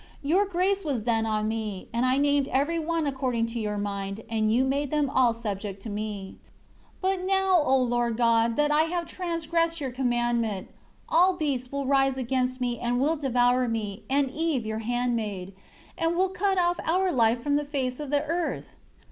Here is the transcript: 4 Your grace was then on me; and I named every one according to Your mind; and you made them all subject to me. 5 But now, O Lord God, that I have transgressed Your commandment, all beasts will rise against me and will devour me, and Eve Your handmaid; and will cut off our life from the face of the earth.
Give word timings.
4 0.23 0.29
Your 0.31 0.45
grace 0.47 0.83
was 0.83 1.03
then 1.03 1.27
on 1.27 1.47
me; 1.47 1.87
and 1.93 2.07
I 2.07 2.17
named 2.17 2.47
every 2.47 2.79
one 2.79 3.05
according 3.05 3.45
to 3.45 3.59
Your 3.59 3.77
mind; 3.77 4.23
and 4.27 4.51
you 4.51 4.63
made 4.65 4.89
them 4.89 5.11
all 5.11 5.31
subject 5.31 5.79
to 5.83 5.91
me. 5.91 6.37
5 7.03 7.03
But 7.03 7.21
now, 7.23 7.61
O 7.63 7.77
Lord 7.79 8.17
God, 8.17 8.55
that 8.55 8.71
I 8.71 8.85
have 8.85 9.05
transgressed 9.05 9.79
Your 9.79 9.91
commandment, 9.91 10.69
all 11.07 11.33
beasts 11.37 11.71
will 11.71 11.85
rise 11.85 12.17
against 12.17 12.59
me 12.59 12.79
and 12.79 12.99
will 12.99 13.15
devour 13.15 13.67
me, 13.67 14.01
and 14.09 14.31
Eve 14.31 14.65
Your 14.65 14.79
handmaid; 14.79 15.53
and 15.95 16.15
will 16.17 16.29
cut 16.29 16.57
off 16.57 16.79
our 16.83 17.11
life 17.11 17.43
from 17.43 17.55
the 17.55 17.63
face 17.63 17.99
of 17.99 18.09
the 18.09 18.23
earth. 18.23 18.69